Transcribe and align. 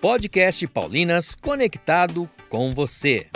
podcast 0.00 0.64
Paulinas 0.68 1.34
conectado 1.34 2.30
com 2.48 2.70
você. 2.70 3.26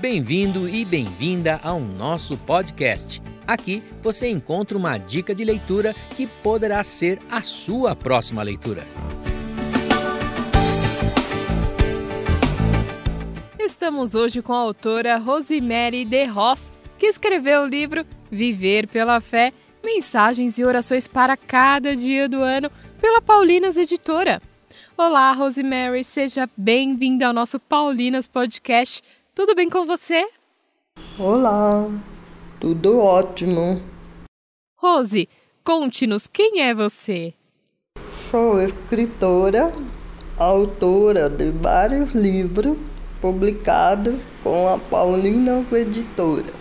Bem-vindo 0.00 0.66
e 0.66 0.82
bem-vinda 0.82 1.60
ao 1.62 1.78
nosso 1.78 2.38
podcast. 2.38 3.20
Aqui 3.46 3.82
você 4.02 4.30
encontra 4.30 4.78
uma 4.78 4.96
dica 4.96 5.34
de 5.34 5.44
leitura 5.44 5.94
que 6.16 6.26
poderá 6.26 6.82
ser 6.82 7.18
a 7.30 7.42
sua 7.42 7.94
próxima 7.94 8.42
leitura. 8.42 8.82
Estamos 13.58 14.14
hoje 14.14 14.40
com 14.40 14.54
a 14.54 14.58
autora 14.58 15.18
Rosemary 15.18 16.06
de 16.06 16.24
Ross, 16.24 16.72
que 16.98 17.06
escreveu 17.06 17.64
o 17.64 17.66
livro 17.66 18.06
Viver 18.30 18.86
pela 18.86 19.20
Fé 19.20 19.52
mensagens 19.84 20.58
e 20.58 20.64
orações 20.64 21.06
para 21.06 21.36
cada 21.36 21.94
dia 21.94 22.28
do 22.28 22.38
ano 22.38 22.70
pela 23.00 23.20
Paulinas 23.20 23.76
Editora. 23.76 24.40
Olá, 24.96 25.32
Rosemary, 25.32 26.02
seja 26.02 26.48
bem-vinda 26.56 27.26
ao 27.26 27.32
nosso 27.32 27.60
Paulinas 27.60 28.26
Podcast. 28.26 29.02
Tudo 29.34 29.54
bem 29.54 29.68
com 29.68 29.84
você? 29.84 30.26
Olá, 31.18 31.88
tudo 32.58 32.98
ótimo. 32.98 33.82
Rose, 34.76 35.28
conte-nos 35.62 36.26
quem 36.26 36.62
é 36.62 36.74
você. 36.74 37.34
Sou 38.30 38.60
escritora, 38.60 39.72
autora 40.38 41.28
de 41.28 41.50
vários 41.50 42.12
livros 42.12 42.78
publicados 43.20 44.16
com 44.42 44.68
a 44.68 44.78
Paulina 44.78 45.64
Editora. 45.72 46.52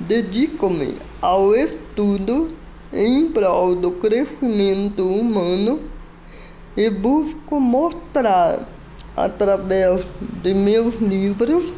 Dedico-me 0.00 1.07
ao 1.20 1.52
estudo 1.54 2.46
em 2.92 3.30
prol 3.32 3.74
do 3.74 3.92
crescimento 3.92 5.02
humano 5.02 5.82
e 6.76 6.88
busco 6.90 7.60
mostrar, 7.60 8.66
através 9.16 10.06
de 10.42 10.54
meus 10.54 10.94
livros, 10.96 11.72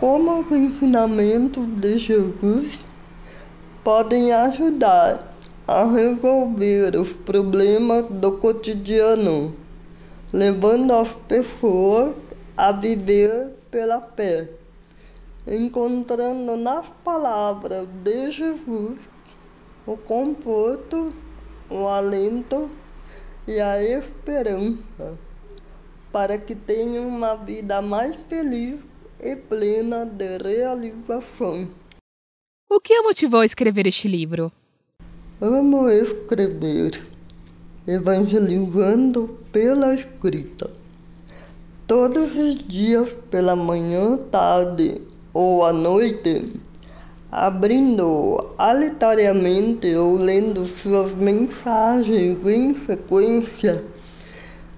como 0.00 0.40
os 0.40 0.50
ensinamentos 0.50 1.66
de 1.66 1.98
Jesus 1.98 2.84
podem 3.84 4.32
ajudar 4.32 5.34
a 5.68 5.84
resolver 5.84 6.96
os 6.96 7.12
problemas 7.12 8.06
do 8.08 8.38
cotidiano, 8.38 9.54
levando 10.32 10.92
as 10.94 11.10
pessoas 11.28 12.14
a 12.56 12.72
viver 12.72 13.52
pela 13.70 14.00
fé 14.00 14.48
encontrando 15.46 16.56
nas 16.56 16.86
palavras 17.04 17.86
de 18.02 18.32
Jesus 18.32 19.08
o 19.86 19.96
conforto, 19.96 21.14
o 21.70 21.86
alento 21.86 22.70
e 23.46 23.60
a 23.60 23.82
esperança 23.82 25.16
para 26.12 26.38
que 26.38 26.54
tenham 26.54 27.06
uma 27.06 27.36
vida 27.36 27.80
mais 27.82 28.16
feliz 28.28 28.80
e 29.20 29.36
plena 29.36 30.04
de 30.04 30.38
realização. 30.38 31.68
O 32.68 32.80
que 32.80 32.94
a 32.94 33.02
motivou 33.02 33.40
a 33.40 33.46
escrever 33.46 33.86
este 33.86 34.08
livro? 34.08 34.50
Amo 35.40 35.88
escrever, 35.88 37.06
evangelizando 37.86 39.38
pela 39.52 39.94
escrita. 39.94 40.70
Todos 41.86 42.36
os 42.36 42.66
dias, 42.66 43.12
pela 43.30 43.54
manhã, 43.54 44.16
tarde 44.16 45.05
ou 45.38 45.66
à 45.66 45.70
noite, 45.70 46.50
abrindo 47.30 48.54
aleatoriamente 48.56 49.94
ou 49.94 50.16
lendo 50.16 50.64
suas 50.64 51.12
mensagens 51.12 52.38
em 52.46 52.74
sequência, 52.74 53.84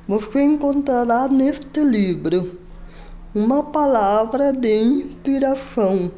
você 0.09 0.43
encontrará 0.43 1.29
neste 1.29 1.79
livro 1.79 2.59
uma 3.33 3.63
palavra 3.63 4.53
de 4.53 4.83
inspiração 4.83 6.11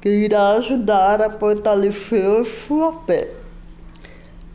que 0.00 0.08
irá 0.08 0.54
ajudar 0.54 1.22
a 1.22 1.30
fortalecer 1.30 2.44
sua 2.44 3.04
fé. 3.06 3.30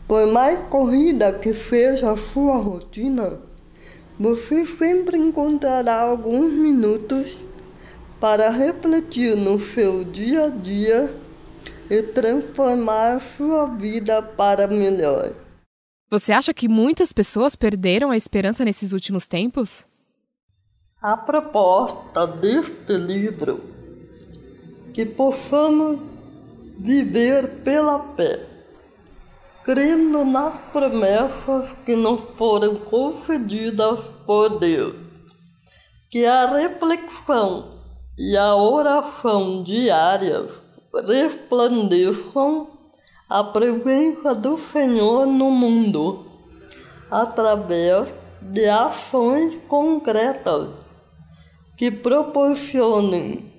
Por 0.06 0.26
mais 0.26 0.58
corrida 0.68 1.32
que 1.32 1.54
seja 1.54 2.12
a 2.12 2.18
sua 2.18 2.58
rotina, 2.58 3.40
você 4.18 4.66
sempre 4.66 5.16
encontrará 5.16 6.02
alguns 6.02 6.52
minutos 6.52 7.42
para 8.20 8.50
refletir 8.50 9.34
no 9.34 9.58
seu 9.58 10.04
dia 10.04 10.44
a 10.44 10.50
dia 10.50 11.12
e 11.88 12.02
transformar 12.02 13.16
a 13.16 13.20
sua 13.20 13.66
vida 13.66 14.22
para 14.22 14.68
melhor. 14.68 15.32
Você 16.10 16.32
acha 16.32 16.52
que 16.52 16.68
muitas 16.68 17.12
pessoas 17.12 17.56
perderam 17.56 18.10
a 18.10 18.16
esperança 18.16 18.64
nesses 18.64 18.92
últimos 18.92 19.26
tempos? 19.26 19.86
A 21.00 21.16
proposta 21.16 22.26
deste 22.26 22.92
livro 22.92 23.60
que 24.92 25.06
possamos 25.06 25.98
viver 26.78 27.48
pela 27.62 28.00
fé, 28.14 28.44
crendo 29.64 30.24
nas 30.24 30.58
promessas 30.72 31.70
que 31.86 31.96
nos 31.96 32.20
foram 32.36 32.74
concedidas 32.74 34.00
por 34.26 34.58
Deus, 34.58 34.94
que 36.10 36.26
a 36.26 36.46
reflexão 36.46 37.79
e 38.18 38.36
a 38.36 38.54
oração 38.54 39.62
diária 39.62 40.44
resplandeçam 41.06 42.68
a 43.28 43.44
presença 43.44 44.34
do 44.34 44.58
Senhor 44.58 45.26
no 45.26 45.50
mundo 45.50 46.26
através 47.10 48.08
de 48.42 48.68
ações 48.68 49.60
concretas 49.68 50.68
que 51.76 51.90
proporcionem 51.90 53.50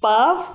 paz, 0.00 0.48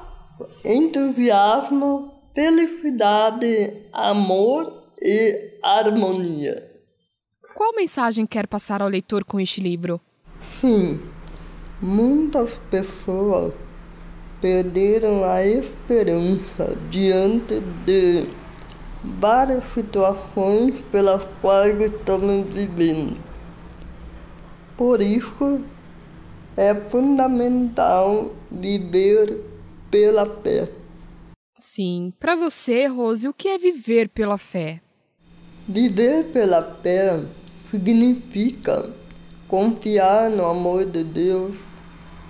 entusiasmo, 0.63 2.13
felicidade, 2.33 3.87
amor 3.91 4.71
e 5.01 5.59
harmonia. 5.61 6.71
Qual 7.53 7.75
mensagem 7.75 8.25
quer 8.25 8.47
passar 8.47 8.81
ao 8.81 8.87
leitor 8.87 9.25
com 9.25 9.39
este 9.39 9.59
livro? 9.61 9.99
Sim 10.39 11.10
Muitas 11.81 12.61
pessoas 12.69 13.53
perderam 14.39 15.23
a 15.23 15.43
esperança 15.43 16.77
diante 16.91 17.59
de 17.87 18.29
várias 19.03 19.63
situações 19.73 20.75
pelas 20.91 21.23
quais 21.41 21.81
estamos 21.81 22.53
vivendo. 22.53 23.19
Por 24.77 25.01
isso, 25.01 25.65
é 26.55 26.75
fundamental 26.75 28.31
viver 28.51 29.43
pela 29.89 30.27
fé. 30.27 30.69
Sim, 31.57 32.13
para 32.19 32.35
você, 32.35 32.85
Rose, 32.85 33.27
o 33.27 33.33
que 33.33 33.47
é 33.47 33.57
viver 33.57 34.09
pela 34.09 34.37
fé? 34.37 34.81
Viver 35.67 36.25
pela 36.25 36.61
fé 36.61 37.19
significa 37.71 38.87
confiar 39.47 40.29
no 40.29 40.45
amor 40.45 40.85
de 40.85 41.03
Deus 41.03 41.70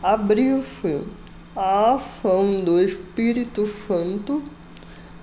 abriu-se 0.03 1.01
à 1.55 1.95
ação 1.95 2.61
do 2.61 2.79
Espírito 2.79 3.67
Santo 3.87 4.41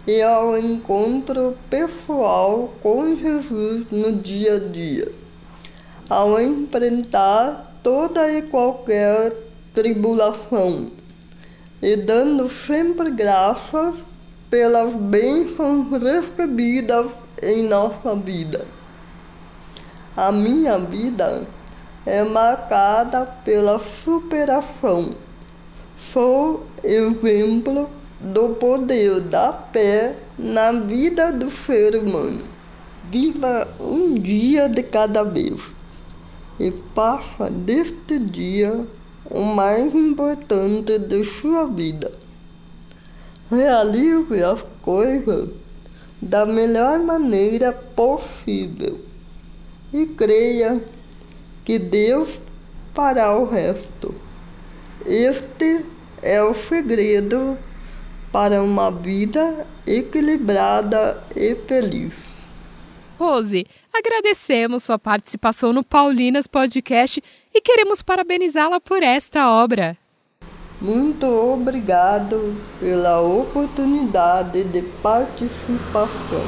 e 0.06 0.22
ao 0.22 0.56
encontro 0.56 1.56
pessoal 1.68 2.72
com 2.82 3.16
Jesus 3.16 3.86
no 3.90 4.12
dia 4.12 4.54
a 4.54 4.58
dia, 4.58 5.12
ao 6.08 6.40
enfrentar 6.40 7.62
toda 7.82 8.32
e 8.32 8.42
qualquer 8.42 9.34
tribulação 9.74 10.90
e 11.82 11.96
dando 11.96 12.48
sempre 12.48 13.10
graças 13.10 13.94
pelas 14.50 14.94
bênçãos 14.94 15.88
recebidas 16.02 17.06
em 17.42 17.64
nossa 17.64 18.16
vida. 18.16 18.64
A 20.16 20.32
minha 20.32 20.78
vida 20.78 21.46
é 22.06 22.24
marcada 22.24 23.26
pela 23.44 23.78
superação. 23.78 25.10
Sou 25.98 26.66
exemplo 26.82 27.88
do 28.20 28.50
poder 28.54 29.20
da 29.20 29.52
fé 29.72 30.16
na 30.38 30.72
vida 30.72 31.32
do 31.32 31.50
ser 31.50 31.96
humano. 31.96 32.42
Viva 33.10 33.66
um 33.80 34.14
dia 34.14 34.68
de 34.68 34.82
cada 34.82 35.22
vez 35.22 35.60
e 36.58 36.72
faça 36.94 37.50
deste 37.50 38.18
dia 38.18 38.84
o 39.30 39.42
mais 39.42 39.94
importante 39.94 40.98
de 40.98 41.24
sua 41.24 41.66
vida. 41.66 42.10
Realize 43.50 44.42
as 44.42 44.62
coisas 44.82 45.48
da 46.20 46.44
melhor 46.44 46.98
maneira 47.00 47.72
possível 47.72 48.98
e 49.92 50.06
creia 50.06 50.82
que 51.68 51.78
Deus 51.78 52.38
fará 52.94 53.36
o 53.36 53.44
resto. 53.44 54.14
Este 55.04 55.84
é 56.22 56.42
o 56.42 56.54
segredo 56.54 57.58
para 58.32 58.62
uma 58.62 58.90
vida 58.90 59.66
equilibrada 59.86 61.22
e 61.36 61.54
feliz. 61.56 62.14
Rose, 63.18 63.66
agradecemos 63.92 64.84
sua 64.84 64.98
participação 64.98 65.70
no 65.70 65.84
Paulinas 65.84 66.46
Podcast 66.46 67.22
e 67.54 67.60
queremos 67.60 68.00
parabenizá-la 68.00 68.80
por 68.80 69.02
esta 69.02 69.50
obra. 69.50 69.94
Muito 70.80 71.26
obrigado 71.26 72.56
pela 72.80 73.20
oportunidade 73.20 74.64
de 74.64 74.80
participação. 75.02 76.46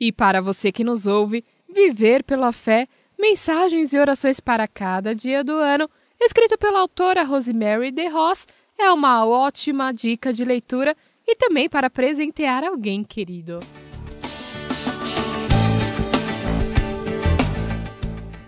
E 0.00 0.10
para 0.10 0.40
você 0.40 0.72
que 0.72 0.82
nos 0.82 1.06
ouve, 1.06 1.44
Viver 1.72 2.24
pela 2.24 2.52
Fé, 2.52 2.88
mensagens 3.20 3.92
e 3.92 3.98
orações 3.98 4.40
para 4.40 4.66
cada 4.66 5.14
dia 5.14 5.44
do 5.44 5.52
ano, 5.52 5.88
escrito 6.18 6.56
pela 6.56 6.80
autora 6.80 7.22
Rosemary 7.22 7.90
de 7.90 8.08
Ross, 8.08 8.46
é 8.78 8.90
uma 8.90 9.26
ótima 9.26 9.92
dica 9.92 10.32
de 10.32 10.44
leitura 10.44 10.96
e 11.26 11.36
também 11.36 11.68
para 11.68 11.90
presentear 11.90 12.64
alguém 12.64 13.04
querido. 13.04 13.60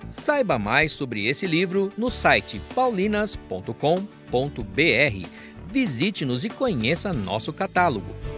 Saiba 0.08 0.58
mais 0.58 0.92
sobre 0.92 1.26
esse 1.26 1.46
livro 1.46 1.92
no 1.98 2.10
site 2.10 2.60
paulinas.com.br. 2.74 5.28
Visite-nos 5.66 6.44
e 6.44 6.50
conheça 6.50 7.12
nosso 7.12 7.52
catálogo. 7.52 8.31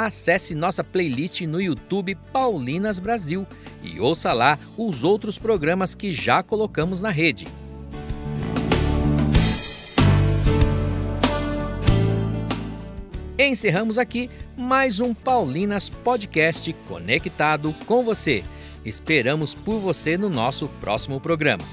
Acesse 0.00 0.54
nossa 0.54 0.84
playlist 0.84 1.40
no 1.40 1.60
YouTube 1.60 2.14
Paulinas 2.32 3.00
Brasil 3.00 3.44
e 3.82 3.98
ouça 3.98 4.32
lá 4.32 4.56
os 4.76 5.02
outros 5.02 5.40
programas 5.40 5.92
que 5.92 6.12
já 6.12 6.40
colocamos 6.40 7.02
na 7.02 7.10
rede. 7.10 7.48
Encerramos 13.36 13.98
aqui 13.98 14.30
mais 14.56 15.00
um 15.00 15.12
Paulinas 15.12 15.88
Podcast 15.88 16.72
conectado 16.86 17.74
com 17.84 18.04
você. 18.04 18.44
Esperamos 18.84 19.52
por 19.52 19.80
você 19.80 20.16
no 20.16 20.30
nosso 20.30 20.68
próximo 20.80 21.20
programa. 21.20 21.64